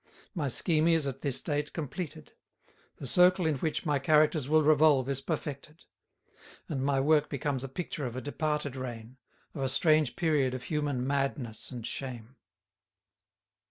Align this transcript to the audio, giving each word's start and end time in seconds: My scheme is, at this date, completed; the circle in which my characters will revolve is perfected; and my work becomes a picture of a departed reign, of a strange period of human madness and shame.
My 0.33 0.47
scheme 0.47 0.87
is, 0.87 1.05
at 1.05 1.21
this 1.21 1.43
date, 1.43 1.73
completed; 1.73 2.33
the 2.95 3.05
circle 3.05 3.45
in 3.45 3.57
which 3.57 3.85
my 3.85 3.99
characters 3.99 4.49
will 4.49 4.63
revolve 4.63 5.07
is 5.07 5.21
perfected; 5.21 5.83
and 6.67 6.83
my 6.83 6.99
work 6.99 7.29
becomes 7.29 7.63
a 7.63 7.69
picture 7.69 8.07
of 8.07 8.15
a 8.15 8.21
departed 8.21 8.75
reign, 8.75 9.17
of 9.53 9.61
a 9.61 9.69
strange 9.69 10.15
period 10.15 10.55
of 10.55 10.63
human 10.63 11.05
madness 11.05 11.69
and 11.69 11.85
shame. 11.85 12.37